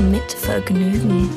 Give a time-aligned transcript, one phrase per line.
[0.00, 1.28] Mit Vergnügen.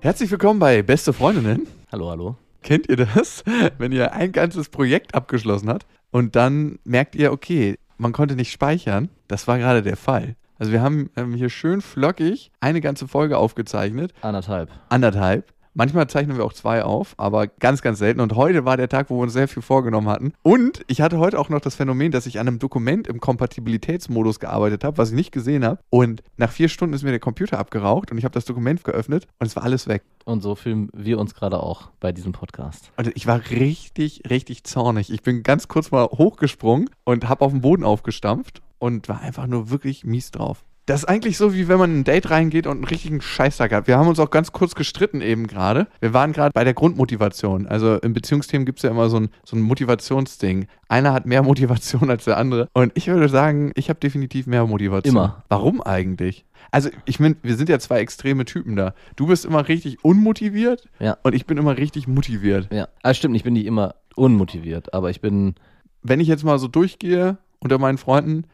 [0.00, 1.66] Herzlich willkommen bei Beste Freundinnen.
[1.90, 2.36] Hallo, hallo.
[2.62, 3.42] Kennt ihr das?
[3.78, 8.52] Wenn ihr ein ganzes Projekt abgeschlossen habt und dann merkt ihr, okay, man konnte nicht
[8.52, 9.08] speichern.
[9.28, 10.36] Das war gerade der Fall.
[10.58, 14.12] Also wir haben ähm, hier schön flockig eine ganze Folge aufgezeichnet.
[14.20, 14.68] Anderthalb.
[14.90, 15.50] Anderthalb.
[15.74, 18.20] Manchmal zeichnen wir auch zwei auf, aber ganz, ganz selten.
[18.20, 20.32] Und heute war der Tag, wo wir uns sehr viel vorgenommen hatten.
[20.42, 24.40] Und ich hatte heute auch noch das Phänomen, dass ich an einem Dokument im Kompatibilitätsmodus
[24.40, 25.80] gearbeitet habe, was ich nicht gesehen habe.
[25.88, 29.28] Und nach vier Stunden ist mir der Computer abgeraucht und ich habe das Dokument geöffnet
[29.38, 30.02] und es war alles weg.
[30.24, 32.90] Und so fühlen wir uns gerade auch bei diesem Podcast.
[32.96, 35.12] Und ich war richtig, richtig zornig.
[35.12, 39.46] Ich bin ganz kurz mal hochgesprungen und habe auf den Boden aufgestampft und war einfach
[39.46, 40.64] nur wirklich mies drauf.
[40.86, 43.70] Das ist eigentlich so, wie wenn man in ein Date reingeht und einen richtigen Scheißtag
[43.72, 43.86] hat.
[43.86, 45.86] Wir haben uns auch ganz kurz gestritten eben gerade.
[46.00, 47.66] Wir waren gerade bei der Grundmotivation.
[47.66, 50.66] Also im Beziehungsthemen gibt es ja immer so ein, so ein Motivationsding.
[50.88, 52.68] Einer hat mehr Motivation als der andere.
[52.72, 55.14] Und ich würde sagen, ich habe definitiv mehr Motivation.
[55.14, 55.44] Immer.
[55.48, 56.44] Warum eigentlich?
[56.72, 58.94] Also ich meine, wir sind ja zwei extreme Typen da.
[59.16, 61.18] Du bist immer richtig unmotiviert Ja.
[61.22, 62.68] und ich bin immer richtig motiviert.
[62.72, 62.88] Ja.
[63.02, 65.54] Ah, stimmt, ich bin nicht immer unmotiviert, aber ich bin.
[66.02, 68.44] Wenn ich jetzt mal so durchgehe unter meinen Freunden,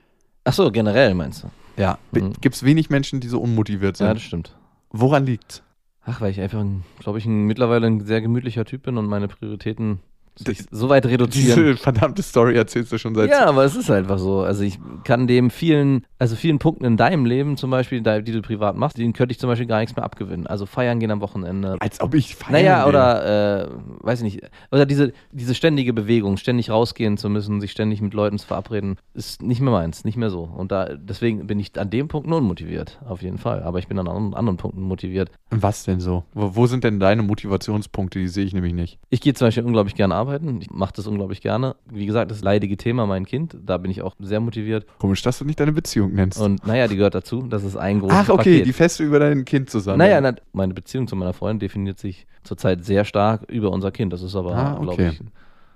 [0.45, 1.49] Ach so, generell meinst du?
[1.77, 2.33] Ja, Mhm.
[2.41, 4.07] gibt es wenig Menschen, die so unmotiviert sind.
[4.07, 4.57] Ja, das stimmt.
[4.91, 5.63] Woran liegt's?
[6.05, 6.65] Ach, weil ich einfach,
[7.01, 9.99] glaube ich, ein, mittlerweile ein sehr gemütlicher Typ bin und meine Prioritäten
[10.39, 11.57] sich so weit reduzieren.
[11.65, 13.31] Diese verdammte Story erzählst du schon seit.
[13.31, 14.41] Ja, aber es ist einfach so.
[14.41, 18.43] Also ich kann dem vielen, also vielen Punkten in deinem Leben zum Beispiel, die du
[18.43, 20.47] privat machst, denen könnte ich zum Beispiel gar nichts mehr abgewinnen.
[20.47, 21.77] Also feiern gehen am Wochenende.
[21.81, 22.89] Als ob ich feiern Naja, gehe.
[22.89, 23.69] oder, äh,
[24.01, 28.13] weiß ich nicht, oder diese, diese ständige Bewegung, ständig rausgehen zu müssen, sich ständig mit
[28.13, 30.43] Leuten zu verabreden, ist nicht mehr meins, nicht mehr so.
[30.43, 33.63] Und da, deswegen bin ich an dem Punkt nur unmotiviert, auf jeden Fall.
[33.63, 35.31] Aber ich bin an anderen, anderen Punkten motiviert.
[35.51, 36.25] Was denn so?
[36.35, 38.19] Wo, wo sind denn deine Motivationspunkte?
[38.19, 38.99] Die sehe ich nämlich nicht.
[39.09, 40.26] Ich gehe zum Beispiel unglaublich gerne arbeiten.
[40.61, 41.77] Ich mache das unglaublich gerne.
[41.91, 44.87] Wie gesagt, das leidige Thema, mein Kind, da bin ich auch sehr motiviert.
[44.99, 46.41] Komisch, dass du nicht deine Beziehung nennst.
[46.41, 47.43] Und naja, die gehört dazu.
[47.43, 48.67] Das ist ein großes Ach, okay, Paket.
[48.67, 49.99] die feste über dein Kind zusammen.
[49.99, 54.13] Naja, na, meine Beziehung zu meiner Freundin definiert sich zurzeit sehr stark über unser Kind.
[54.13, 55.09] Das ist aber, Ah, glaube okay.
[55.13, 55.21] ich,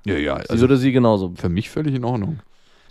[0.06, 2.38] ja, ja, also würde sie genauso für mich völlig in Ordnung.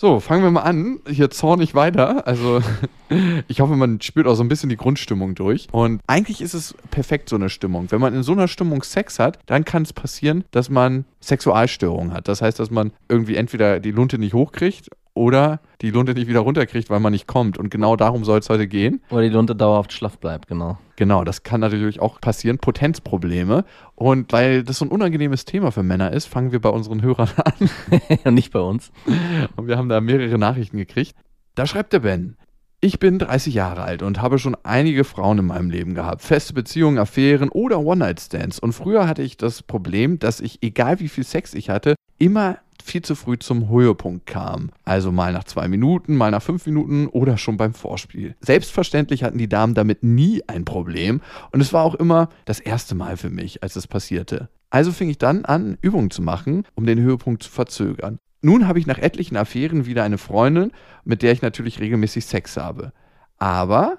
[0.01, 1.01] So, fangen wir mal an.
[1.09, 2.25] Hier zornig weiter.
[2.25, 2.61] Also,
[3.49, 5.67] ich hoffe, man spürt auch so ein bisschen die Grundstimmung durch.
[5.73, 7.91] Und eigentlich ist es perfekt, so eine Stimmung.
[7.91, 12.13] Wenn man in so einer Stimmung Sex hat, dann kann es passieren, dass man Sexualstörungen
[12.13, 12.29] hat.
[12.29, 14.87] Das heißt, dass man irgendwie entweder die Lunte nicht hochkriegt
[15.19, 17.57] oder die Lunte nicht wieder runterkriegt, weil man nicht kommt.
[17.57, 19.01] Und genau darum soll es heute gehen.
[19.09, 20.77] Oder die Lunte dauerhaft schlaff bleibt, genau.
[20.95, 22.57] Genau, das kann natürlich auch passieren.
[22.57, 23.65] Potenzprobleme.
[23.95, 27.27] Und weil das so ein unangenehmes Thema für Männer ist, fangen wir bei unseren Hörern
[28.23, 28.33] an.
[28.33, 28.93] Nicht bei uns.
[29.57, 31.15] Und wir haben da mehrere Nachrichten gekriegt.
[31.53, 32.37] Da schreibt der Ben.
[32.79, 36.21] Ich bin 30 Jahre alt und habe schon einige Frauen in meinem Leben gehabt.
[36.21, 38.57] Feste Beziehungen, Affären oder One-Night-Stands.
[38.57, 42.59] Und früher hatte ich das Problem, dass ich, egal wie viel Sex ich hatte, immer
[42.89, 44.71] viel zu früh zum Höhepunkt kam.
[44.83, 48.35] Also mal nach zwei Minuten, mal nach fünf Minuten oder schon beim Vorspiel.
[48.41, 52.95] Selbstverständlich hatten die Damen damit nie ein Problem und es war auch immer das erste
[52.95, 54.49] Mal für mich, als es passierte.
[54.69, 58.19] Also fing ich dann an, Übungen zu machen, um den Höhepunkt zu verzögern.
[58.41, 60.71] Nun habe ich nach etlichen Affären wieder eine Freundin,
[61.03, 62.93] mit der ich natürlich regelmäßig Sex habe.
[63.37, 63.97] Aber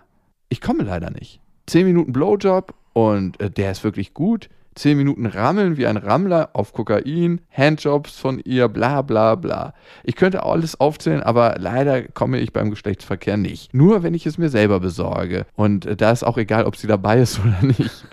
[0.48, 1.40] ich komme leider nicht.
[1.66, 4.48] Zehn Minuten Blowjob und äh, der ist wirklich gut.
[4.80, 9.74] Zehn Minuten Rammeln wie ein Rammler auf Kokain, Handjobs von ihr, bla bla bla.
[10.04, 13.74] Ich könnte alles aufzählen, aber leider komme ich beim Geschlechtsverkehr nicht.
[13.74, 15.44] Nur wenn ich es mir selber besorge.
[15.54, 18.06] Und äh, da ist auch egal, ob sie dabei ist oder nicht.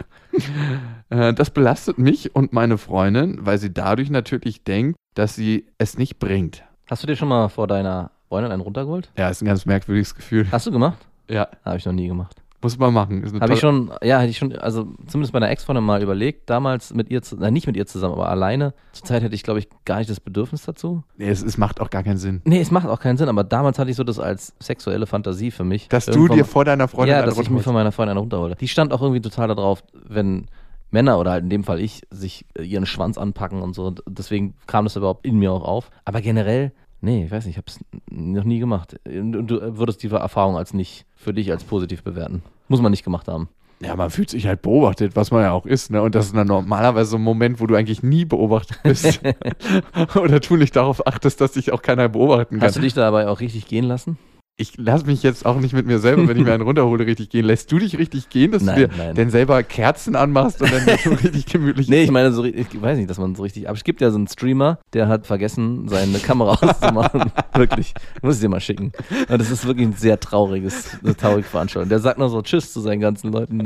[1.10, 5.98] Äh, Das belastet mich und meine Freundin, weil sie dadurch natürlich denkt, dass sie es
[5.98, 6.66] nicht bringt.
[6.90, 9.10] Hast du dir schon mal vor deiner Freundin einen runtergeholt?
[9.18, 10.46] Ja, ist ein ganz merkwürdiges Gefühl.
[10.52, 10.98] Hast du gemacht?
[11.30, 12.36] Ja, Habe ich noch nie gemacht.
[12.62, 13.24] Muss man machen.
[13.40, 16.94] Habe ich schon, ja, hätte ich schon, also zumindest bei einer Ex-Freundin mal überlegt, damals
[16.94, 18.74] mit ihr, zu, nein, nicht mit ihr zusammen, aber alleine.
[18.94, 21.04] Zurzeit hätte ich, glaube ich, gar nicht das Bedürfnis dazu.
[21.18, 22.42] Nee, es, es macht auch gar keinen Sinn.
[22.46, 25.52] Nee, es macht auch keinen Sinn, aber damals hatte ich so das als sexuelle Fantasie
[25.52, 25.88] für mich.
[25.90, 28.56] Dass du dir vor deiner Freundin Ja, dass ich mir von meiner Freundin eine runterhole.
[28.56, 30.48] Die stand auch irgendwie total darauf, wenn
[30.90, 33.86] Männer oder halt in dem Fall ich sich äh, ihren Schwanz anpacken und so.
[33.88, 35.90] Und Deswegen kam das überhaupt in mir auch auf.
[36.06, 36.72] Aber generell,
[37.08, 37.80] nee, ich weiß nicht, ich habe es
[38.12, 39.00] noch nie gemacht.
[39.06, 42.44] Und du würdest die Erfahrung als nicht für dich als positiv bewerten.
[42.68, 43.48] Muss man nicht gemacht haben.
[43.80, 46.02] Ja, man fühlt sich halt beobachtet, was man ja auch ist, ne?
[46.02, 49.22] Und das ist dann normalerweise so ein Moment, wo du eigentlich nie beobachtet bist.
[50.16, 52.68] Oder du nicht darauf achtest, dass dich auch keiner beobachten kann.
[52.68, 54.18] Hast du dich dabei auch richtig gehen lassen?
[54.60, 57.30] Ich lasse mich jetzt auch nicht mit mir selber, wenn ich mir einen runterhole, richtig
[57.30, 57.46] gehen.
[57.46, 59.16] Lässt du dich richtig gehen, dass Nein, du dir nein.
[59.16, 62.98] denn selber Kerzen anmachst und dann so richtig gemütlich Nee, ich meine, so, ich weiß
[62.98, 63.70] nicht, dass man so richtig.
[63.70, 67.32] Aber es gibt ja so einen Streamer, der hat vergessen, seine Kamera auszumachen.
[67.54, 67.94] wirklich.
[68.24, 68.94] Muss ich dir mal schicken.
[69.30, 71.90] Und das ist wirklich ein sehr trauriges, eine traurige Veranstaltung.
[71.90, 73.62] Der sagt nur so Tschüss zu seinen ganzen Leuten,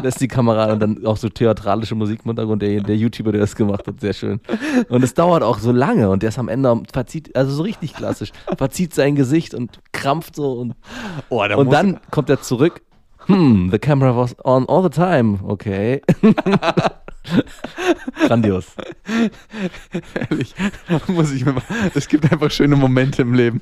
[0.00, 2.62] lässt die Kamera und dann auch so theatralische Musik im Hintergrund.
[2.62, 4.38] Der, der YouTuber, der das gemacht hat, sehr schön.
[4.90, 7.94] Und es dauert auch so lange und der ist am Ende verzieht, also so richtig
[7.94, 10.74] klassisch, verzieht sein Gesicht und krampft so und
[11.28, 12.82] Oh, und dann kommt er zurück.
[13.26, 15.40] Hm, the camera was on all the time.
[15.42, 16.00] Okay.
[18.28, 18.66] Grandios.
[20.14, 20.54] Ehrlich,
[21.08, 21.62] muss ich mir mal.
[21.94, 23.60] Es gibt einfach schöne Momente im Leben.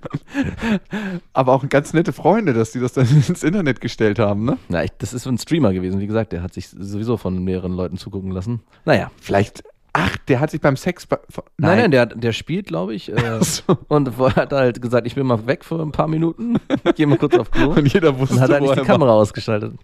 [1.32, 4.58] Aber auch ganz nette Freunde, dass die das dann ins Internet gestellt haben, ne?
[4.68, 7.72] Na, ich, das ist ein Streamer gewesen, wie gesagt, der hat sich sowieso von mehreren
[7.72, 8.60] Leuten zugucken lassen.
[8.84, 9.10] Naja.
[9.18, 9.62] Vielleicht.
[9.96, 11.06] Ach, der hat sich beim Sex.
[11.06, 13.12] be- ver- Nein, nein, der, der spielt, glaube ich.
[13.12, 13.78] Äh, so.
[13.86, 16.56] Und hat halt gesagt, ich bin mal weg für ein paar Minuten.
[16.96, 17.70] Geh mal kurz auf Klo.
[17.76, 19.74] Und jeder wusste, Und hat nicht die er Kamera ausgeschaltet.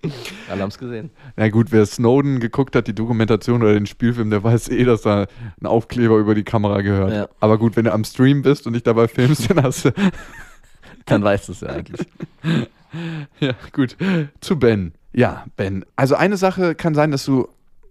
[0.51, 1.11] Alle haben es gesehen.
[1.37, 5.03] Na gut, wer Snowden geguckt hat, die Dokumentation oder den Spielfilm, der weiß eh, dass
[5.03, 5.27] da
[5.61, 7.13] ein Aufkleber über die Kamera gehört.
[7.13, 7.29] Ja.
[7.39, 9.93] Aber gut, wenn du am Stream bist und dich dabei filmst, dann hast du.
[11.07, 12.07] Dann weißt du es ja eigentlich.
[13.41, 13.97] Ja, gut.
[14.41, 14.93] Zu Ben.
[15.13, 15.85] Ja, Ben.
[15.97, 17.49] Also eine Sache kann sein, dass du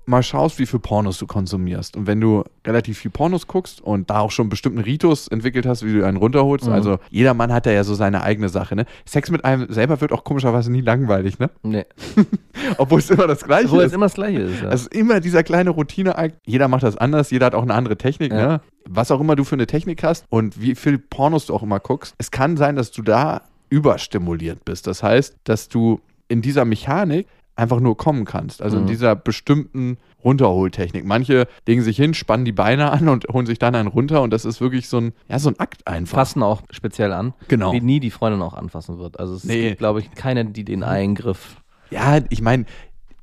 [0.10, 1.96] mal schaust, wie viel Pornos du konsumierst.
[1.96, 5.86] Und wenn du relativ viel Pornos guckst und da auch schon bestimmten Ritus entwickelt hast,
[5.86, 6.74] wie du einen runterholst, Mhm.
[6.74, 8.86] also jeder Mann hat da ja so seine eigene Sache, ne?
[9.06, 11.50] Sex mit einem selber wird auch komischerweise nie langweilig, ne?
[11.64, 11.86] Nee.
[12.78, 13.94] Obwohl es immer das Gleiche Obwohl es ist.
[13.94, 14.62] immer das Gleiche ist.
[14.64, 14.70] Ja.
[14.70, 16.16] Also immer dieser kleine routine
[16.46, 18.48] Jeder macht das anders, jeder hat auch eine andere Technik, Ja.
[18.48, 18.62] ne?
[18.90, 21.80] Was auch immer du für eine Technik hast und wie viel Pornos du auch immer
[21.80, 22.16] guckst.
[22.18, 24.88] Es kann sein, dass du da überstimuliert bist.
[24.88, 27.28] Das heißt, dass du in dieser Mechanik
[27.60, 28.62] einfach nur kommen kannst.
[28.62, 28.88] Also in Mhm.
[28.88, 31.06] dieser bestimmten Runterholtechnik.
[31.06, 34.32] Manche legen sich hin, spannen die Beine an und holen sich dann einen runter und
[34.32, 36.18] das ist wirklich so ein, ja, so ein Akt einfach.
[36.18, 37.34] fassen auch speziell an.
[37.48, 37.72] Genau.
[37.74, 39.20] Wie nie die Freundin auch anfassen wird.
[39.20, 39.70] Also es Nee.
[39.70, 41.58] gibt, glaube ich, keine, die den Eingriff.
[41.92, 42.66] Ja, ich meine,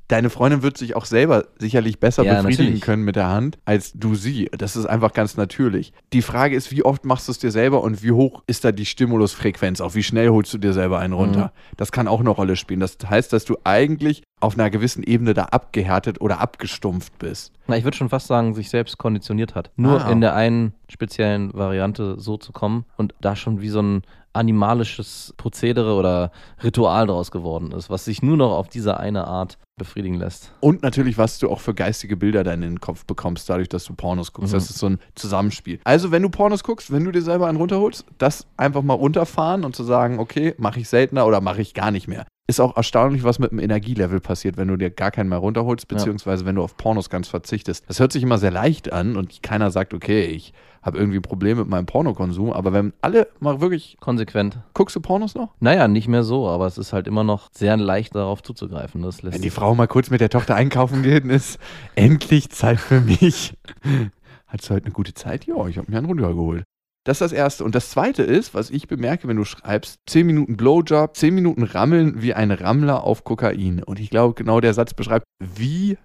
[0.07, 2.81] deine Freundin wird sich auch selber sicherlich besser Ja, befriedigen natürlich.
[2.81, 4.49] können mit der Hand als du sie.
[4.57, 5.91] Das ist einfach ganz natürlich.
[6.13, 8.71] Die Frage ist, wie oft machst du es dir selber und wie hoch ist da
[8.71, 9.81] die Stimulusfrequenz?
[9.81, 11.51] Auch wie schnell holst du dir selber einen runter?
[11.75, 12.79] Das kann auch eine Rolle spielen.
[12.79, 17.51] Das heißt, dass du eigentlich auf einer gewissen Ebene da abgehärtet oder abgestumpft bist.
[17.67, 19.71] Na, ich würde schon fast sagen, sich selbst konditioniert hat.
[19.75, 20.11] Nur Ah.
[20.11, 24.03] in der einen speziellen Variante so zu kommen und da schon wie so ein
[24.33, 26.31] animalisches Prozedere oder
[26.63, 30.51] Ritual draus geworden ist, was sich nur noch auf diese eine Art befriedigen lässt.
[30.59, 33.85] Und natürlich, was du auch für geistige Bilder dann in den Kopf bekommst, dadurch, dass
[33.85, 34.51] du Pornos guckst.
[34.51, 34.57] Mhm.
[34.57, 35.79] Das ist so ein Zusammenspiel.
[35.83, 39.63] Also, wenn du Pornos guckst, wenn du dir selber einen runterholst, das einfach mal runterfahren
[39.63, 42.25] und zu sagen, okay, mache ich seltener oder mache ich gar nicht mehr.
[42.49, 45.87] Ist auch erstaunlich, was mit dem Energielevel passiert, wenn du dir gar keinen mehr runterholst,
[45.89, 47.83] beziehungsweise wenn du auf Pornos ganz verzichtest.
[47.89, 51.59] Das hört sich immer sehr leicht an und keiner sagt, okay, ich habe irgendwie Probleme
[51.61, 54.59] mit meinem Pornokonsum, aber wenn alle mal wirklich, Konsequent.
[54.73, 55.49] guckst du Pornos noch?
[55.59, 59.01] Naja, nicht mehr so, aber es ist halt immer noch sehr leicht darauf zuzugreifen.
[59.01, 61.59] Das lässt Wenn die Frau mal kurz mit der Tochter einkaufen geht ist
[61.95, 63.57] endlich Zeit für mich.
[64.47, 65.45] Hattest du heute eine gute Zeit?
[65.45, 66.63] Ja, ich habe mir einen runtergeholt.
[67.07, 67.63] Das ist das Erste.
[67.63, 71.63] Und das Zweite ist, was ich bemerke, wenn du schreibst, 10 Minuten Blowjob, 10 Minuten
[71.63, 73.81] Rammeln wie ein Rammler auf Kokain.
[73.81, 75.97] Und ich glaube, genau der Satz beschreibt, wie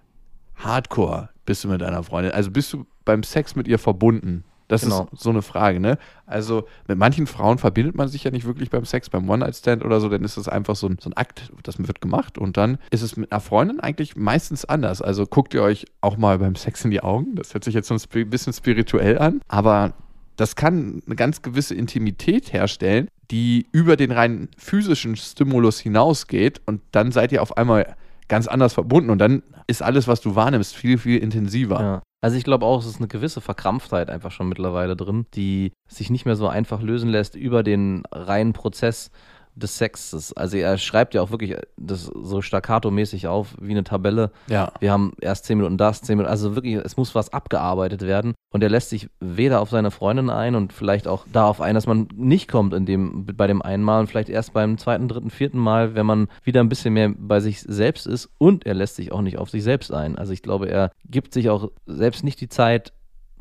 [0.55, 2.31] hardcore bist du mit deiner Freundin?
[2.31, 4.45] Also bist du beim Sex mit ihr verbunden?
[4.69, 5.09] Das Genau.
[5.11, 5.97] ist so eine Frage, ne?
[6.25, 9.99] Also mit manchen Frauen verbindet man sich ja nicht wirklich beim Sex, beim One-Night-Stand oder
[9.99, 12.77] so, dann ist das einfach so ein, so ein Akt, das wird gemacht und dann
[12.89, 15.01] ist es mit einer Freundin eigentlich meistens anders.
[15.01, 17.89] Also guckt ihr euch auch mal beim Sex in die Augen, das hört sich jetzt
[17.89, 19.93] so ein bisschen spirituell an, aber
[20.35, 26.81] das kann eine ganz gewisse Intimität herstellen, die über den rein physischen Stimulus hinausgeht und
[26.91, 27.95] dann seid ihr auf einmal
[28.27, 31.79] ganz anders verbunden und dann ist alles, was du wahrnimmst, viel, viel intensiver.
[31.81, 32.01] Ja.
[32.21, 36.09] Also ich glaube auch, es ist eine gewisse Verkrampftheit einfach schon mittlerweile drin, die sich
[36.09, 39.11] nicht mehr so einfach lösen lässt über den reinen Prozess
[39.55, 40.33] des Sexes.
[40.33, 44.31] Also er schreibt ja auch wirklich das so staccato-mäßig auf, wie eine Tabelle.
[44.47, 44.71] Ja.
[44.79, 48.33] Wir haben erst 10 Minuten das, 10 Minuten, also wirklich, es muss was abgearbeitet werden.
[48.51, 51.87] Und er lässt sich weder auf seine Freundin ein und vielleicht auch darauf ein, dass
[51.87, 55.29] man nicht kommt in dem, bei dem einen Mal und vielleicht erst beim zweiten, dritten,
[55.29, 58.29] vierten Mal, wenn man wieder ein bisschen mehr bei sich selbst ist.
[58.37, 60.17] Und er lässt sich auch nicht auf sich selbst ein.
[60.17, 62.93] Also ich glaube, er gibt sich auch selbst nicht die Zeit,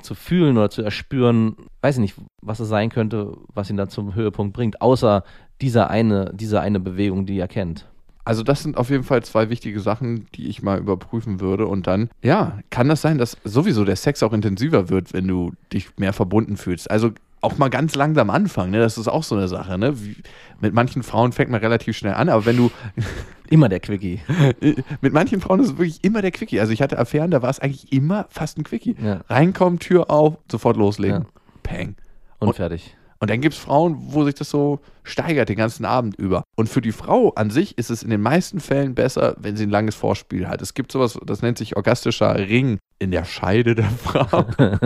[0.03, 3.89] zu fühlen oder zu erspüren, weiß ich nicht, was es sein könnte, was ihn dann
[3.89, 5.25] zum Höhepunkt bringt, außer
[5.61, 7.87] dieser eine, diese eine Bewegung, die er kennt.
[8.25, 11.67] Also das sind auf jeden Fall zwei wichtige Sachen, die ich mal überprüfen würde.
[11.67, 15.53] Und dann, ja, kann das sein, dass sowieso der Sex auch intensiver wird, wenn du
[15.73, 16.89] dich mehr verbunden fühlst.
[16.91, 18.79] Also auch mal ganz langsam anfangen, ne?
[18.79, 20.01] Das ist auch so eine Sache, ne?
[20.01, 20.15] Wie,
[20.61, 22.71] mit manchen Frauen fängt man relativ schnell an, aber wenn du
[23.53, 24.19] Immer der Quickie.
[25.03, 26.59] mit manchen Frauen ist es wirklich immer der Quickie.
[26.59, 28.97] Also ich hatte Affären, da war es eigentlich immer fast ein Quickie.
[28.99, 29.21] Ja.
[29.29, 31.23] Reinkommen, Tür auf, sofort loslegen.
[31.23, 31.29] Ja.
[31.63, 31.97] Peng.
[32.43, 32.97] Und, Und- fertig.
[33.21, 36.43] Und dann gibt es Frauen, wo sich das so steigert den ganzen Abend über.
[36.57, 39.63] Und für die Frau an sich ist es in den meisten Fällen besser, wenn sie
[39.65, 40.61] ein langes Vorspiel hat.
[40.61, 44.45] Es gibt sowas, das nennt sich orgastischer Ring in der Scheide der Frau.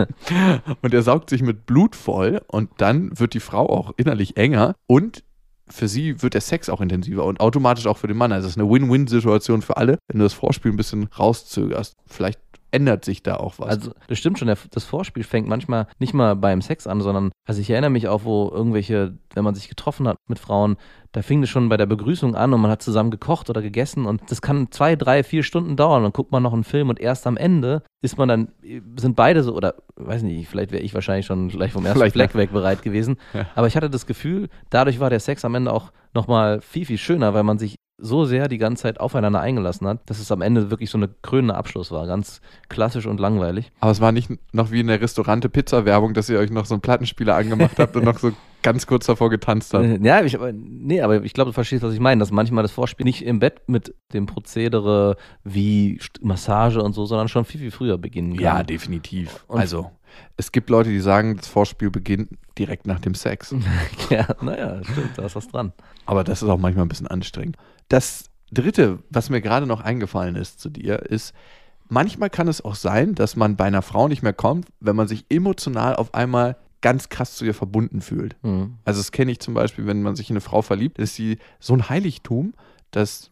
[0.83, 4.75] und der saugt sich mit Blut voll und dann wird die Frau auch innerlich enger
[4.85, 5.23] und
[5.67, 8.31] für sie wird der Sex auch intensiver und automatisch auch für den Mann.
[8.31, 11.95] Also es ist eine Win-Win-Situation für alle, wenn du das Vorspiel ein bisschen rauszögerst.
[12.05, 12.39] Vielleicht
[12.71, 13.69] ändert sich da auch was.
[13.69, 17.61] Also das stimmt schon, das Vorspiel fängt manchmal nicht mal beim Sex an, sondern, also
[17.61, 20.77] ich erinnere mich auch, wo irgendwelche, wenn man sich getroffen hat mit Frauen,
[21.13, 24.05] da fing das schon bei der Begrüßung an und man hat zusammen gekocht oder gegessen
[24.05, 26.03] und das kann zwei, drei, vier Stunden dauern.
[26.03, 28.49] Dann guckt man noch einen Film und erst am Ende ist man dann,
[28.97, 32.13] sind beide so, oder weiß nicht, vielleicht wäre ich wahrscheinlich schon gleich vom ersten Vielleicht,
[32.13, 33.17] Fleck weg bereit gewesen.
[33.33, 33.47] Ja.
[33.55, 36.97] Aber ich hatte das Gefühl, dadurch war der Sex am Ende auch nochmal viel, viel
[36.97, 40.41] schöner, weil man sich so sehr die ganze Zeit aufeinander eingelassen hat, dass es am
[40.41, 42.05] Ende wirklich so eine krönende Abschluss war.
[42.05, 43.71] Ganz klassisch und langweilig.
[43.79, 46.81] Aber es war nicht noch wie in der Restaurante-Pizza-Werbung, dass ihr euch noch so einen
[46.81, 49.85] Plattenspieler angemacht habt und noch so ganz kurz davor getanzt habt.
[49.85, 52.63] Äh, Ja, ich, aber, nee, aber ich glaube, du verstehst, was ich meine, dass manchmal
[52.63, 57.61] das Vorspiel nicht im Bett mit dem Prozedere wie Massage und so, sondern schon viel,
[57.61, 58.43] viel früher beginnen kann.
[58.43, 59.43] Ja, definitiv.
[59.47, 59.89] Und- also,
[60.35, 63.53] es gibt Leute, die sagen, das Vorspiel beginnt direkt nach dem Sex.
[64.09, 65.73] ja, naja, stimmt, da ist was dran.
[66.05, 67.57] Aber das ist auch manchmal ein bisschen anstrengend.
[67.89, 71.33] Das dritte, was mir gerade noch eingefallen ist zu dir, ist,
[71.89, 75.07] manchmal kann es auch sein, dass man bei einer Frau nicht mehr kommt, wenn man
[75.07, 78.35] sich emotional auf einmal ganz krass zu ihr verbunden fühlt.
[78.43, 78.75] Mhm.
[78.85, 81.39] Also das kenne ich zum Beispiel, wenn man sich in eine Frau verliebt, ist sie
[81.59, 82.53] so ein Heiligtum,
[82.91, 83.31] dass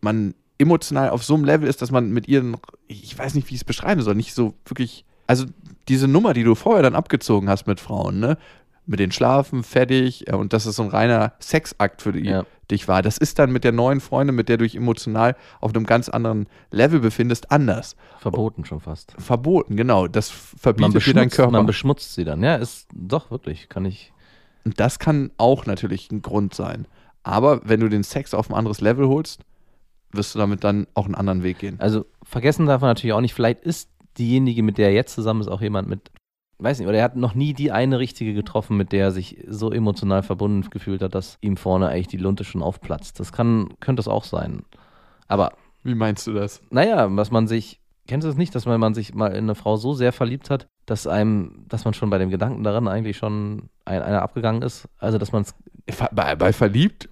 [0.00, 3.50] man emotional auf so einem Level ist, dass man mit ihr, noch- ich weiß nicht,
[3.50, 5.46] wie ich es beschreiben soll, nicht so wirklich, also
[5.88, 8.38] diese Nummer, die du vorher dann abgezogen hast mit Frauen, ne?
[8.86, 12.44] Mit den Schlafen, fertig, äh, und dass es so ein reiner Sexakt für die, Ja.
[12.70, 13.00] dich war.
[13.02, 16.08] Das ist dann mit der neuen Freundin, mit der du dich emotional auf einem ganz
[16.08, 17.96] anderen Level befindest, anders.
[18.20, 19.14] Verboten schon fast.
[19.18, 20.06] Verboten, genau.
[20.06, 21.52] Das verbietet dir dein Körper.
[21.52, 22.42] man beschmutzt sie dann.
[22.42, 24.12] Ja, ist doch wirklich, kann ich.
[24.64, 26.86] Und das kann auch natürlich ein Grund sein.
[27.22, 29.40] Aber wenn du den Sex auf ein anderes Level holst,
[30.12, 31.80] wirst du damit dann auch einen anderen Weg gehen.
[31.80, 33.88] Also vergessen darf man natürlich auch nicht, vielleicht ist
[34.18, 36.10] diejenige, mit der er jetzt zusammen ist, auch jemand mit,
[36.64, 39.44] weiß nicht, oder er hat noch nie die eine richtige getroffen, mit der er sich
[39.48, 43.20] so emotional verbunden gefühlt hat, dass ihm vorne eigentlich die Lunte schon aufplatzt.
[43.20, 44.62] Das kann, könnte es auch sein.
[45.28, 45.52] Aber
[45.82, 46.60] Wie meinst du das?
[46.70, 49.54] naja, dass man sich, kennst du es nicht, dass man, man sich mal in eine
[49.54, 53.16] Frau so sehr verliebt hat, dass einem, dass man schon bei dem Gedanken daran eigentlich
[53.16, 54.88] schon ein, einer abgegangen ist?
[54.98, 55.54] Also, dass man es
[56.12, 57.08] Bei, bei verliebt?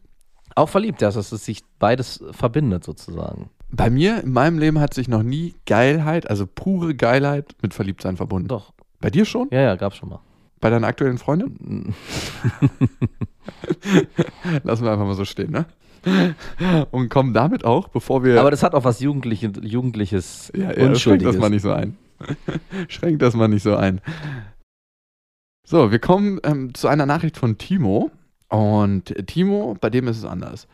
[0.55, 3.49] auch verliebt, ja, dass es sich beides verbindet sozusagen.
[3.71, 8.19] Bei mir in meinem Leben hat sich noch nie Geilheit, also pure Geilheit, mit Verliebtsein
[8.19, 8.49] verbunden.
[8.49, 9.49] Doch, Bei dir schon?
[9.51, 10.21] ja, ja, gab's schon mal.
[10.61, 11.95] Bei deiner aktuellen Freundin?
[14.63, 15.67] Lassen wir einfach mal so stehen, ne?
[16.91, 18.41] Und kommen damit auch, bevor wir.
[18.41, 21.35] Aber das hat auch was Jugendliche, Jugendliches, Ja, ja schränkt Unschuldiges.
[21.35, 21.97] das mal nicht so ein.
[22.89, 24.01] schränkt das mal nicht so ein.
[25.67, 28.11] So, wir kommen ähm, zu einer Nachricht von Timo.
[28.49, 30.67] Und Timo, bei dem ist es anders.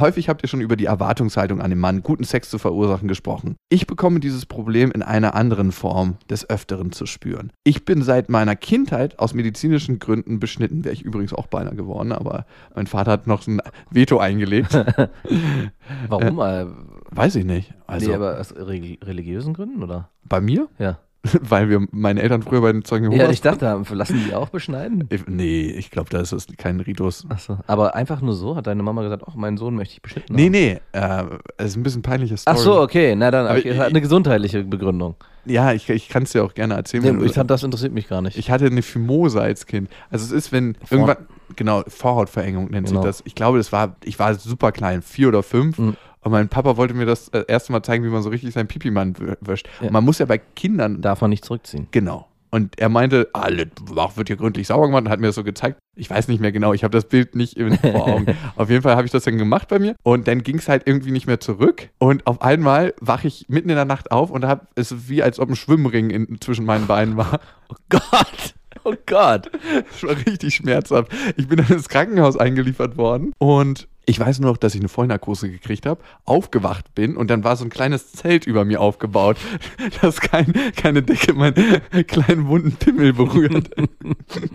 [0.00, 3.56] Häufig habt ihr schon über die Erwartungshaltung an den Mann, guten Sex zu verursachen, gesprochen.
[3.68, 7.52] Ich bekomme dieses Problem in einer anderen Form des Öfteren zu spüren.
[7.64, 12.12] Ich bin seit meiner Kindheit aus medizinischen Gründen beschnitten, wäre ich übrigens auch beinahe geworden,
[12.12, 13.60] aber mein Vater hat noch ein
[13.90, 14.72] Veto eingelegt.
[16.08, 16.38] Warum?
[16.40, 16.66] Äh,
[17.10, 17.72] Weiß ich nicht.
[17.86, 20.10] Also nee, aber aus reli- religiösen Gründen, oder?
[20.28, 20.68] bei mir?
[20.78, 20.98] Ja.
[21.42, 24.48] Weil wir meine Eltern früher bei den Zeugen Jehovas Ja, ich dachte, lassen die auch
[24.48, 25.08] beschneiden?
[25.10, 27.24] Ich- Nee, ich glaube, da ist das kein Ritus.
[27.28, 27.58] Achso.
[27.66, 28.56] Aber einfach nur so?
[28.56, 30.52] Hat deine Mama gesagt, ach, meinen Sohn möchte ich beschnitten Nee, haben?
[30.52, 31.24] nee, äh,
[31.58, 32.56] es ist ein bisschen peinliche Story.
[32.56, 33.14] Ach so, okay.
[33.16, 35.14] Na dann, Aber okay, ich- hat eine gesundheitliche Begründung.
[35.48, 37.18] Ja, ich, ich kann es dir auch gerne erzählen.
[37.18, 38.36] Nee, ich, das interessiert mich gar nicht.
[38.36, 39.88] ich hatte eine Phimose als Kind.
[40.10, 41.18] Also es ist, wenn irgendwann,
[41.54, 43.00] genau, Vorhautverengung nennt Genau.
[43.02, 43.22] sich das.
[43.26, 45.78] Ich glaube, das war, ich war super klein, vier oder fünf.
[45.78, 45.96] Mhm.
[46.26, 48.66] Und mein Papa wollte mir das äh, erste Mal zeigen, wie man so richtig seinen
[48.66, 49.68] Pipi-Mann wäscht.
[49.80, 49.86] Ja.
[49.86, 51.86] Und man muss ja bei Kindern Darf man nicht zurückziehen.
[51.92, 52.26] Genau.
[52.50, 53.68] Und er meinte, ah, alles
[54.16, 55.78] wird hier gründlich sauber gemacht und hat mir das so gezeigt.
[55.94, 58.26] Ich weiß nicht mehr genau, ich habe das Bild nicht in- vor Augen.
[58.56, 60.82] auf jeden Fall habe ich das dann gemacht bei mir und dann ging es halt
[60.86, 61.90] irgendwie nicht mehr zurück.
[61.98, 65.38] Und auf einmal wache ich mitten in der Nacht auf und habe es wie als
[65.38, 67.38] ob ein Schwimmring in, zwischen meinen Beinen war.
[67.68, 68.54] Oh Gott!
[68.84, 69.50] Oh Gott!
[69.92, 71.12] Das war richtig schmerzhaft.
[71.36, 74.88] Ich bin dann ins Krankenhaus eingeliefert worden und ich weiß nur noch, dass ich eine
[74.88, 79.36] Vollnarkose gekriegt habe, aufgewacht bin und dann war so ein kleines Zelt über mir aufgebaut,
[80.00, 81.54] das kein, keine Decke meinen
[82.06, 83.70] kleinen wunden Pimmel berührt.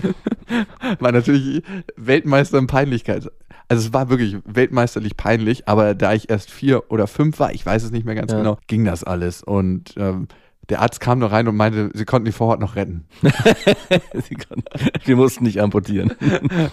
[0.99, 1.63] war natürlich
[1.97, 3.29] Weltmeister in Peinlichkeit.
[3.67, 7.65] Also es war wirklich weltmeisterlich peinlich, aber da ich erst vier oder fünf war, ich
[7.65, 8.37] weiß es nicht mehr ganz Ja.
[8.39, 10.27] genau, ging das alles und ähm,
[10.71, 13.03] Der Arzt kam noch rein und meinte, sie konnten die Vorhaut noch retten.
[13.21, 14.63] Sie konnten,
[15.03, 16.13] wir mussten nicht amputieren.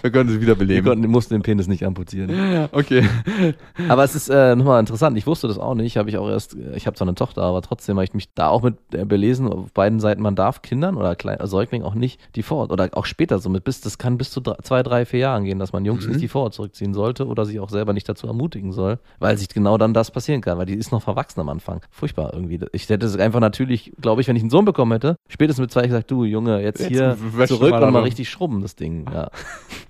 [0.01, 0.85] Wir können sie Wir wiederbeleben.
[0.85, 2.69] konnten, wir mussten den Penis nicht amputieren.
[2.71, 3.05] Okay.
[3.89, 5.17] Aber es ist äh, nochmal interessant.
[5.17, 5.97] Ich wusste das auch nicht.
[5.97, 6.55] Habe ich auch erst.
[6.75, 9.47] Ich habe zwar eine Tochter, aber trotzdem habe ich mich da auch mit äh, belesen.
[9.47, 13.05] Auf beiden Seiten man darf Kindern oder kleinen Säuglingen auch nicht die Vorhaut oder auch
[13.05, 15.73] später so mit bis das kann bis zu drei, zwei, drei, vier Jahren gehen, dass
[15.73, 18.99] man Jungs nicht die Vorhaut zurückziehen sollte oder sich auch selber nicht dazu ermutigen soll,
[19.19, 21.81] weil sich genau dann das passieren kann, weil die ist noch verwachsen am Anfang.
[21.91, 22.59] Furchtbar irgendwie.
[22.71, 25.71] Ich hätte es einfach natürlich, glaube ich, wenn ich einen Sohn bekommen hätte, spätestens mit
[25.71, 27.17] zwei gesagt, du Junge, jetzt, Jetzt hier
[27.47, 29.05] zurück mal und mal richtig schrubben das Ding.
[29.13, 29.29] Ja,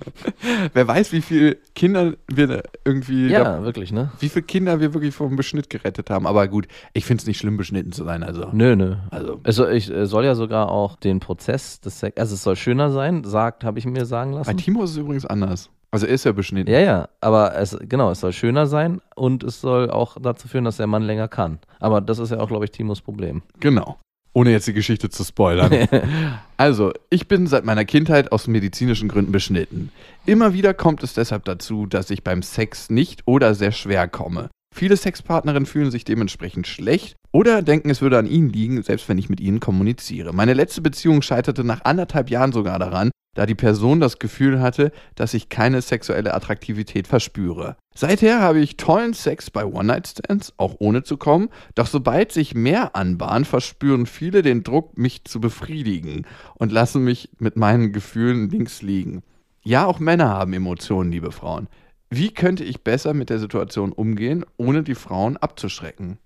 [0.73, 4.11] Wer weiß, wie viele Kinder wir irgendwie, ja da, wirklich, ne?
[4.19, 6.25] wie viele Kinder wir wirklich vom Beschnitt gerettet haben.
[6.27, 8.23] Aber gut, ich finde es nicht schlimm, beschnitten zu sein.
[8.23, 8.95] Also, Nö, nö.
[9.11, 12.43] also Es soll, ich, äh, soll ja sogar auch den Prozess des Sex, also es
[12.43, 14.57] soll schöner sein, sagt, habe ich mir sagen bei lassen.
[14.57, 15.69] Timo ist es übrigens anders.
[15.91, 16.71] Also er ist ja beschnitten.
[16.71, 20.65] Ja, ja, aber es, genau, es soll schöner sein und es soll auch dazu führen,
[20.65, 21.59] dass der Mann länger kann.
[21.79, 23.41] Aber das ist ja auch, glaube ich, Timos Problem.
[23.59, 23.97] Genau.
[24.33, 25.87] Ohne jetzt die Geschichte zu spoilern.
[26.57, 29.91] also, ich bin seit meiner Kindheit aus medizinischen Gründen beschnitten.
[30.27, 34.49] Immer wieder kommt es deshalb dazu, dass ich beim Sex nicht oder sehr schwer komme.
[34.75, 39.17] Viele Sexpartnerinnen fühlen sich dementsprechend schlecht oder denken, es würde an ihnen liegen, selbst wenn
[39.17, 40.31] ich mit ihnen kommuniziere.
[40.31, 44.91] Meine letzte Beziehung scheiterte nach anderthalb Jahren sogar daran, da die Person das Gefühl hatte,
[45.15, 47.77] dass ich keine sexuelle Attraktivität verspüre.
[47.95, 52.97] Seither habe ich tollen Sex bei One-Night-Stands, auch ohne zu kommen, doch sobald sich mehr
[52.97, 58.81] anbahnt, verspüren viele den Druck, mich zu befriedigen und lassen mich mit meinen Gefühlen links
[58.81, 59.23] liegen.
[59.63, 61.69] Ja, auch Männer haben Emotionen, liebe Frauen.
[62.09, 66.17] Wie könnte ich besser mit der Situation umgehen, ohne die Frauen abzuschrecken?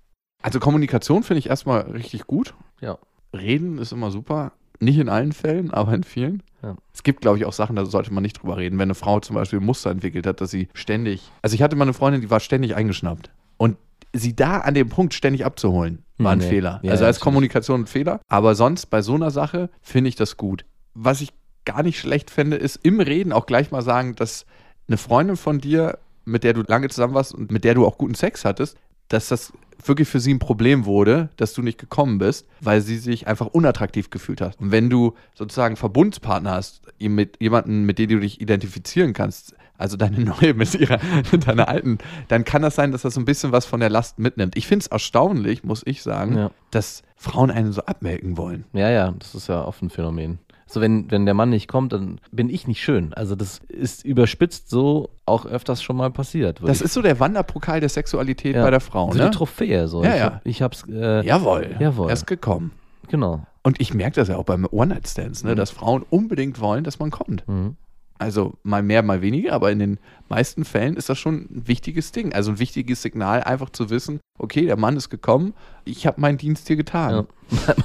[0.41, 2.55] Also Kommunikation finde ich erstmal richtig gut.
[2.81, 2.97] Ja.
[3.35, 4.53] Reden ist immer super.
[4.79, 6.41] Nicht in allen Fällen, aber in vielen.
[6.63, 6.75] Ja.
[6.93, 8.77] Es gibt, glaube ich, auch Sachen, da sollte man nicht drüber reden.
[8.79, 11.29] Wenn eine Frau zum Beispiel ein Muster entwickelt hat, dass sie ständig.
[11.41, 13.29] Also ich hatte mal eine Freundin, die war ständig eingeschnappt.
[13.57, 13.77] Und
[14.13, 16.47] sie da an dem Punkt ständig abzuholen, war ein Nee.
[16.49, 16.79] Fehler.
[16.83, 17.19] Ja, also als.
[17.19, 18.21] Kommunikation ein Fehler.
[18.29, 20.65] Aber sonst bei so einer Sache finde ich das gut.
[20.93, 21.33] Was ich
[21.65, 24.45] gar nicht schlecht fände, ist im Reden auch gleich mal sagen, dass
[24.87, 27.97] eine Freundin von dir, mit der du lange zusammen warst und mit der du auch
[27.97, 28.77] guten Sex hattest,
[29.13, 29.53] dass das
[29.85, 33.47] wirklich für sie ein Problem wurde, dass du nicht gekommen bist, weil sie sich einfach
[33.47, 34.57] unattraktiv gefühlt hat.
[34.59, 39.97] Und wenn du sozusagen Verbundspartner hast, mit jemanden, mit dem du dich identifizieren kannst, also
[39.97, 40.99] deine neue mit ihrer,
[41.31, 41.97] mit deiner alten,
[42.29, 44.55] dann kann das sein, dass das so ein bisschen was von der Last mitnimmt.
[44.55, 46.51] Ich finde es erstaunlich, muss ich sagen, Ja.
[46.71, 48.63] dass Frauen einen so abmelken wollen.
[48.73, 50.39] Ja, ja, das ist ja oft ein Phänomen.
[50.73, 53.13] So, wenn, wenn der Mann nicht kommt, dann bin ich nicht schön.
[53.13, 56.61] Also, das ist überspitzt so auch öfters schon mal passiert.
[56.65, 58.63] Das ist so der Wanderpokal der Sexualität ja.
[58.63, 59.25] bei der Frau, so ne?
[59.25, 59.87] die Trophäe.
[59.87, 60.03] So.
[60.03, 60.25] Ja, ich, ja.
[60.25, 60.83] Hab, ich hab's.
[60.89, 61.75] Äh, Jawohl.
[61.79, 62.09] Jawohl.
[62.09, 62.71] Er ist gekommen.
[63.09, 63.45] Genau.
[63.61, 67.11] Und ich merke das ja auch beim One-Night-Stands, ne, dass Frauen unbedingt wollen, dass man
[67.11, 67.47] kommt.
[67.47, 67.77] Mhm.
[68.23, 72.11] Also mal mehr, mal weniger, aber in den meisten Fällen ist das schon ein wichtiges
[72.13, 72.33] Ding.
[72.33, 76.37] Also ein wichtiges Signal, einfach zu wissen, okay, der Mann ist gekommen, ich habe meinen
[76.37, 77.27] Dienst hier getan.
[77.67, 77.75] Ja.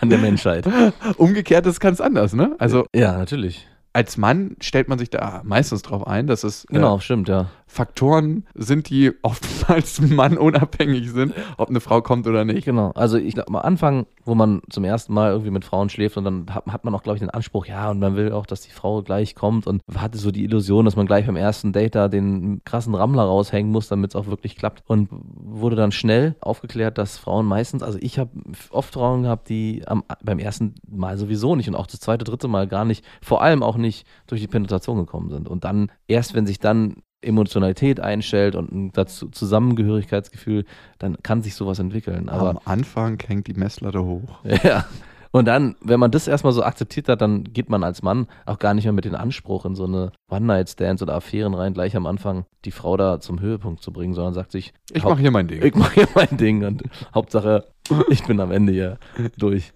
[0.00, 0.66] An der Menschheit.
[1.16, 2.54] Umgekehrt ist ganz anders, ne?
[2.58, 3.66] Also Ja, natürlich.
[3.92, 7.50] als Mann stellt man sich da meistens drauf ein, dass es Genau, äh, stimmt, ja.
[7.68, 12.64] Faktoren sind, die oftmals Mann unabhängig sind, ob eine Frau kommt oder nicht.
[12.64, 12.92] Genau.
[12.94, 16.24] Also ich glaube, am Anfang, wo man zum ersten Mal irgendwie mit Frauen schläft und
[16.24, 18.60] dann hat, hat man auch, glaube ich, den Anspruch, ja, und man will auch, dass
[18.60, 21.96] die Frau gleich kommt und hatte so die Illusion, dass man gleich beim ersten Date
[21.96, 24.82] da den krassen Rammler raushängen muss, damit es auch wirklich klappt.
[24.86, 28.30] Und wurde dann schnell aufgeklärt, dass Frauen meistens, also ich habe
[28.70, 32.48] oft Frauen gehabt, die am, beim ersten Mal sowieso nicht und auch das zweite, dritte
[32.48, 35.48] Mal gar nicht, vor allem auch nicht durch die Penetration gekommen sind.
[35.48, 40.64] Und dann, erst wenn sich dann Emotionalität einstellt und ein dazu Zusammengehörigkeitsgefühl,
[40.98, 42.28] dann kann sich sowas entwickeln.
[42.28, 44.40] Aber Am Anfang hängt die Messlatte hoch.
[44.62, 44.84] ja.
[45.32, 48.58] Und dann, wenn man das erstmal so akzeptiert hat, dann geht man als Mann auch
[48.58, 52.06] gar nicht mehr mit dem Anspruch in so eine One-Night-Stands oder Affären rein, gleich am
[52.06, 55.46] Anfang die Frau da zum Höhepunkt zu bringen, sondern sagt sich, Ich mache hier mein
[55.46, 55.62] Ding.
[55.62, 57.64] ich mache hier mein Ding und Hauptsache,
[58.08, 58.98] ich bin am Ende hier
[59.36, 59.72] durch.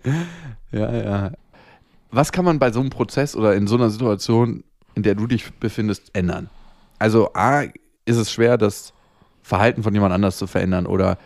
[0.73, 1.33] Ja, ja.
[2.11, 5.27] Was kann man bei so einem Prozess oder in so einer Situation, in der du
[5.27, 6.49] dich befindest, ändern?
[7.01, 7.63] Also, A,
[8.05, 8.93] ist es schwer, das
[9.43, 11.19] Verhalten von jemand anders zu verändern oder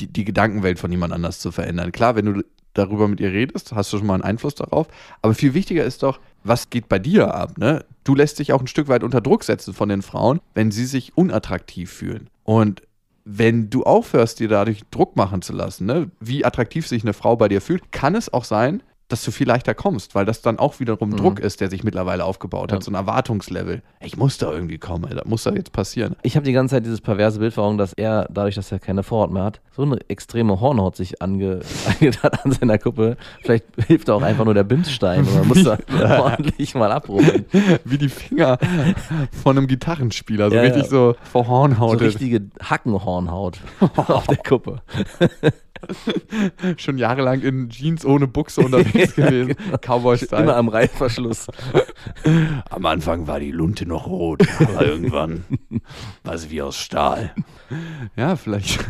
[0.00, 1.92] die, die Gedankenwelt von jemand anders zu verändern.
[1.92, 2.42] Klar, wenn du
[2.74, 4.88] darüber mit ihr redest, hast du schon mal einen Einfluss darauf.
[5.20, 7.58] Aber viel wichtiger ist doch, was geht bei dir ab?
[7.58, 7.84] Ne?
[8.04, 10.86] Du lässt dich auch ein Stück weit unter Druck setzen von den Frauen, wenn sie
[10.86, 12.30] sich unattraktiv fühlen.
[12.44, 12.82] Und
[13.24, 17.36] wenn du aufhörst, dir dadurch Druck machen zu lassen, ne, wie attraktiv sich eine Frau
[17.36, 20.58] bei dir fühlt, kann es auch sein, dass du viel leichter kommst, weil das dann
[20.58, 21.16] auch wiederum Mhm.
[21.16, 22.76] Druck ist, der sich mittlerweile aufgebaut Ja.
[22.76, 23.82] hat, so ein Erwartungslevel.
[24.00, 25.22] Ich muss da irgendwie kommen, Alter.
[25.26, 26.16] muss da jetzt passieren.
[26.22, 28.78] Ich habe die ganze Zeit dieses perverse Bild vor Augen, dass er, dadurch, dass er
[28.78, 31.60] keine Vorhaut mehr hat, so eine extreme Hornhaut sich ange
[32.00, 33.16] angetan an seiner Kuppe.
[33.42, 35.78] Vielleicht hilft da auch einfach nur der Bimsstein oder muss da
[36.20, 37.44] ordentlich mal abrubbeln.
[37.84, 38.58] Wie die Finger
[39.42, 40.88] von einem Gitarrenspieler, so Ja, richtig ja.
[40.88, 42.00] so So verhornhautet.
[42.02, 43.58] richtige Hackenhornhaut
[43.96, 44.80] auf der Kuppe.
[46.76, 49.54] Schon jahrelang in Jeans ohne Buchse unterwegs gewesen.
[49.68, 50.54] Immer Cowboy-Style.
[50.54, 51.48] am Reißverschluss.
[52.70, 55.44] Am Anfang war die Lunte noch rot, aber irgendwann
[56.24, 57.32] war sie wie aus Stahl.
[58.16, 58.80] Ja, vielleicht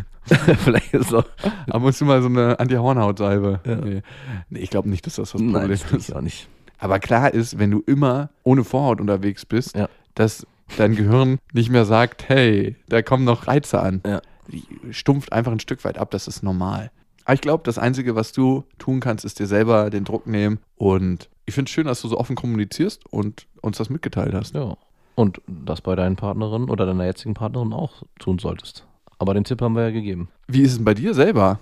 [0.64, 1.24] Vielleicht ist auch.
[1.68, 3.60] ab und zu mal so eine Anti-Hornhaut-Salbe.
[3.66, 3.74] Ja.
[3.76, 4.02] Nee.
[4.50, 6.08] nee, ich glaube nicht, dass das das Problem Nein, das ist.
[6.10, 6.48] ich auch nicht.
[6.78, 9.88] Aber klar ist, wenn du immer ohne Vorhaut unterwegs bist, Ja.
[10.14, 14.00] dass dein Gehirn nicht mehr sagt, hey, da kommen noch Reize an.
[14.06, 14.22] Ja.
[14.52, 16.90] Die stumpft einfach ein Stück weit ab, das ist normal.
[17.24, 20.58] Aber ich glaube, das Einzige, was du tun kannst, ist dir selber den Druck nehmen.
[20.76, 24.54] Und ich finde es schön, dass du so offen kommunizierst und uns das mitgeteilt hast.
[24.54, 24.76] Ja.
[25.14, 28.86] Und das bei deinen Partnerinnen oder deiner jetzigen Partnerin auch tun solltest.
[29.18, 30.28] Aber den Tipp haben wir ja gegeben.
[30.48, 31.60] Wie ist es bei dir selber?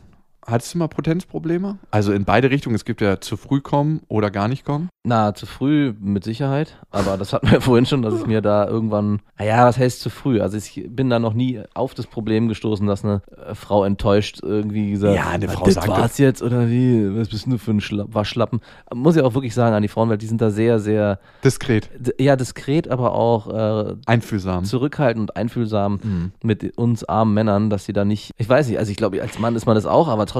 [0.50, 1.78] Hattest du mal Potenzprobleme?
[1.90, 2.74] Also in beide Richtungen.
[2.74, 4.88] Es gibt ja zu früh kommen oder gar nicht kommen.
[5.02, 8.42] Na, zu früh mit Sicherheit, aber das hatten wir ja vorhin schon, dass ich mir
[8.42, 10.40] da irgendwann, naja, was heißt zu früh?
[10.42, 14.40] Also ich bin da noch nie auf das Problem gestoßen, dass eine äh, Frau enttäuscht
[14.42, 17.16] irgendwie gesagt Ja, eine "Ah, Frau das sagt war's jetzt oder wie?
[17.16, 18.60] Was bist du für ein Schla Waschlappen?
[18.94, 21.88] Muss ich auch wirklich sagen an die Frauen, weil die sind da sehr, sehr, Diskret,
[22.18, 23.48] ja, diskret, aber auch
[23.90, 24.64] äh, einfühlsam.
[24.64, 26.32] zurückhaltend und einfühlsam Mhm.
[26.42, 29.38] mit uns armen Männern, dass sie da nicht, ich weiß nicht, also ich glaube, als
[29.38, 30.39] Mann ist man das auch, aber trotzdem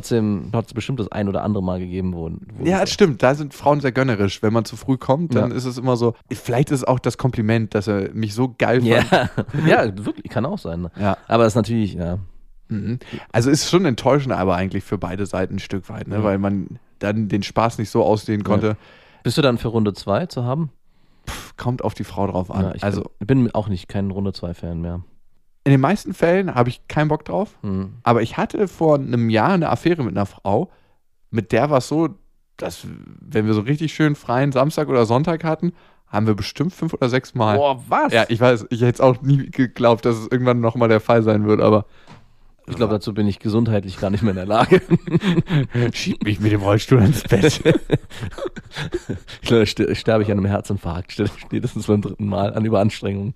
[0.52, 3.22] hat es bestimmt das ein oder andere Mal gegeben, wo, wo Ja, das stimmt.
[3.22, 4.42] Da sind Frauen sehr gönnerisch.
[4.42, 5.56] Wenn man zu früh kommt, dann Ja.
[5.56, 6.14] ist es immer so.
[6.30, 9.66] Vielleicht ist es auch das Kompliment, dass er mich so geil fand.
[9.66, 10.82] ja, ja, wirklich, kann auch sein.
[10.82, 10.90] Ne?
[10.98, 11.16] Ja.
[11.28, 12.18] Aber das ist natürlich, ja.
[12.68, 12.98] Mhm.
[13.32, 16.18] Also ist schon enttäuschend, aber eigentlich für beide Seiten ein Stück weit, ne?
[16.18, 16.22] Mhm.
[16.22, 18.76] weil man dann den Spaß nicht so ausdehnen konnte.
[19.22, 20.70] Bist du dann für Runde 2 zu haben?
[21.28, 22.66] Pff, Kommt auf die Frau drauf an.
[22.66, 25.02] Ja, ich also bin, bin auch nicht kein Runde 2 Fan mehr.
[25.64, 27.58] In den meisten Fällen habe ich keinen Bock drauf.
[27.62, 27.94] Hm.
[28.02, 30.70] Aber ich hatte vor einem Jahr eine Affäre mit einer Frau,
[31.30, 32.08] mit der war es so,
[32.56, 32.86] dass
[33.20, 35.72] wenn wir so richtig schön freien Samstag oder Sonntag hatten,
[36.06, 37.56] haben wir bestimmt fünf oder sechs Mal.
[37.56, 38.12] Boah, was?
[38.12, 41.22] Ja, ich weiß, ich hätte es auch nie geglaubt, dass es irgendwann nochmal der Fall
[41.22, 41.86] sein wird, aber
[42.70, 44.80] ich glaube, dazu bin ich gesundheitlich gar nicht mehr in der Lage.
[45.92, 47.60] schieb mich mit dem Rollstuhl ins Bett.
[49.42, 53.34] ich glaube, sterbe ich an einem Herzinfarkt, st- spätestens beim dritten Mal an Überanstrengung.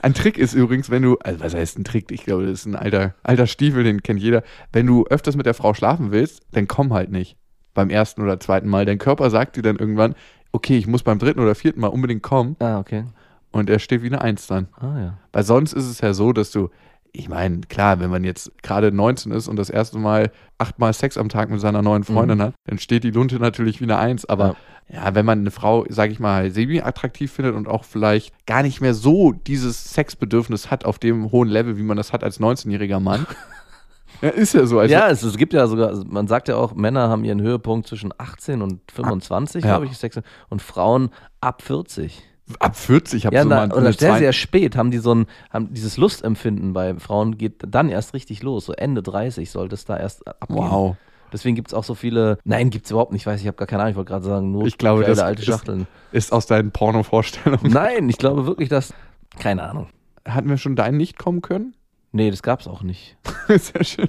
[0.00, 2.10] Ein Trick ist übrigens, wenn du, also was heißt ein Trick?
[2.10, 4.42] Ich glaube, das ist ein alter, alter Stiefel, den kennt jeder.
[4.72, 7.36] Wenn du öfters mit der Frau schlafen willst, dann komm halt nicht.
[7.74, 8.84] Beim ersten oder zweiten Mal.
[8.84, 10.14] Dein Körper sagt dir dann irgendwann,
[10.52, 13.04] okay, ich muss beim dritten oder vierten Mal unbedingt kommen Ah, okay.
[13.50, 14.68] und er steht wie eine Eins dann.
[14.78, 15.18] Ah, ja.
[15.32, 16.68] Weil sonst ist es ja so, dass du,
[17.14, 21.18] ich meine, klar, wenn man jetzt gerade 19 ist und das erste Mal achtmal Sex
[21.18, 22.42] am Tag mit seiner neuen Freundin Mhm.
[22.42, 24.24] hat, dann steht die Lunte natürlich wie eine Eins.
[24.24, 24.56] Aber
[24.88, 28.80] ja, wenn man eine Frau, sag ich mal, semi-attraktiv findet und auch vielleicht gar nicht
[28.80, 32.98] mehr so dieses Sexbedürfnis hat auf dem hohen Level, wie man das hat als 19-jähriger
[33.00, 33.26] Mann.
[34.22, 34.78] ja, ist ja so.
[34.78, 37.86] Also, ja, es, es gibt ja sogar, man sagt ja auch, Männer haben ihren Höhepunkt
[37.88, 39.72] zwischen 18 und 25, Ah, Ja.
[39.74, 41.10] glaube ich, Sex, und Frauen
[41.42, 42.22] ab 40.
[42.60, 45.26] Ab 40 habe Ja, so na, mal oder sehr, sehr spät haben die so ein,
[45.50, 48.66] haben dieses Lustempfinden bei Frauen geht dann erst richtig los.
[48.66, 50.56] So Ende 30 sollte es da erst abgehen.
[50.58, 50.96] Wow.
[51.32, 52.36] Deswegen gibt es auch so viele.
[52.44, 53.22] Nein, gibt es überhaupt nicht.
[53.22, 53.92] Ich weiß, ich habe gar keine Ahnung.
[53.92, 55.86] Ich wollte gerade sagen, nur Ich glaube, das alte ist- Schachteln.
[56.12, 57.72] Ist aus deinen Porno-Vorstellungen.
[57.72, 58.92] Nein, ich glaube wirklich, dass.
[59.38, 59.88] Keine Ahnung.
[60.28, 61.74] Hatten wir schon deinen nicht kommen können?
[62.14, 63.16] Nee, das gab es auch nicht.
[63.48, 64.08] Sehr schön.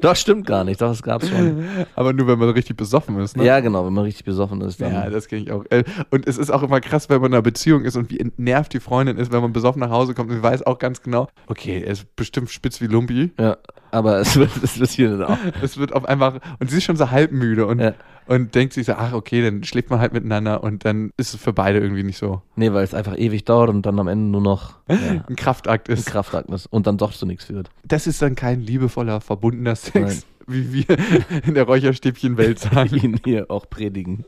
[0.00, 0.80] Doch, stimmt gar nicht.
[0.80, 1.64] Doch, das gab es schon.
[1.94, 3.44] Aber nur, wenn man richtig besoffen ist, ne?
[3.44, 4.80] Ja, genau, wenn man richtig besoffen ist.
[4.80, 5.64] Dann, Ja, das kenne ich auch.
[5.70, 8.18] Äh, Und es ist auch immer krass, wenn man in einer Beziehung ist und wie
[8.18, 11.28] entnervt die Freundin ist, wenn man besoffen nach Hause kommt und weiß auch ganz genau,
[11.46, 13.30] okay, er ist bestimmt spitz wie Lumpi.
[13.38, 13.56] ja,
[13.92, 15.38] aber es wird, es wird hier dann auch.
[15.62, 17.94] Es wird auf einmal, und sie ist schon so halb müde und, Ja.
[18.26, 21.40] Und denkt sich so, ach okay, dann schläft man halt miteinander und dann ist es
[21.40, 24.30] für beide irgendwie nicht so Nee, weil es einfach ewig dauert und dann am Ende
[24.30, 26.06] nur noch ja, ein Kraftakt ein ist.
[26.06, 27.70] Kraftakt ist und dann doch zu nichts führt.
[27.84, 30.96] Das ist dann kein liebevoller, verbundener Sex, wie wir
[31.46, 34.24] in der Räucherstäbchen-Welt sagen Ihn hier auch predigen.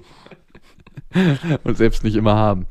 [1.64, 2.66] und selbst nicht immer haben.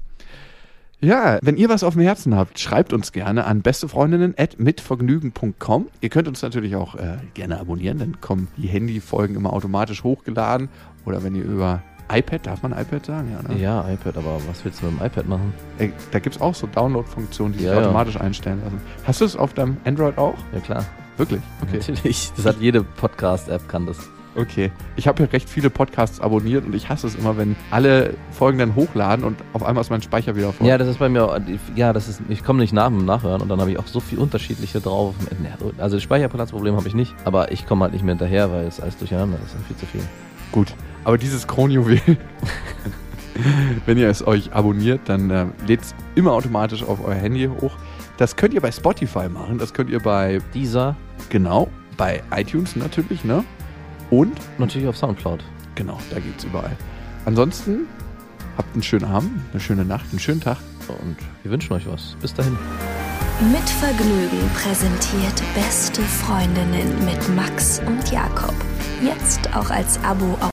[1.03, 5.87] Ja, wenn ihr was auf dem Herzen habt, schreibt uns gerne an bestefreundinnen.mitvergnügen.com.
[5.99, 10.69] Ihr könnt uns natürlich auch äh, gerne abonnieren, dann kommen die Handyfolgen immer automatisch hochgeladen.
[11.05, 13.31] Oder wenn ihr über iPad, darf man iPad sagen?
[13.31, 13.59] Ja, ne?
[13.59, 15.53] Ja, iPad, aber was willst du mit dem iPad machen?
[15.79, 17.81] Äh, Da gibt es auch so Download-Funktionen, die sich Ja, ja.
[17.81, 18.79] automatisch einstellen lassen.
[19.05, 20.35] Hast du es auf deinem Android auch?
[20.53, 20.85] Ja, klar.
[21.17, 21.41] Wirklich?
[21.61, 21.77] Okay.
[21.77, 22.31] Natürlich.
[22.35, 23.97] Das hat jede Podcast-App, kann das.
[24.35, 24.71] Okay.
[24.95, 28.57] Ich habe ja recht viele Podcasts abonniert und ich hasse es immer, wenn alle Folgen
[28.57, 30.65] dann hochladen und auf einmal ist mein Speicher wieder voll.
[30.67, 31.39] Ja, das ist bei mir,
[31.75, 33.99] ja, das ist, ich komme nicht nach dem Nachhören und dann habe ich auch so
[33.99, 35.13] viel unterschiedliche drauf.
[35.77, 38.97] Also Speicherplatzproblem habe ich nicht, aber ich komme halt nicht mehr hinterher, weil es alles
[38.97, 40.01] durcheinander ist und viel zu viel.
[40.51, 41.99] Gut, aber dieses Kronjuwel,
[43.85, 47.75] wenn ihr es euch abonniert, dann äh, lädt es immer automatisch auf euer Handy hoch.
[48.17, 50.95] Das könnt ihr bei Spotify machen, das könnt ihr bei, Dieser
[51.29, 53.43] genau, bei iTunes natürlich, ne?
[54.09, 55.43] Und, natürlich auf Soundcloud.
[55.75, 56.75] genau, da geht's überall.
[57.25, 57.87] Ansonsten,
[58.57, 60.57] habt einen schönen Abend, eine schöne Nacht, einen schönen Tag.
[60.87, 62.15] Und wir wünschen euch was.
[62.21, 62.57] Bis dahin.
[63.51, 68.53] Mit Vergnügen präsentiert Beste Freundinnen mit Max und Jakob.
[69.01, 70.51] Jetzt auch als Abo auf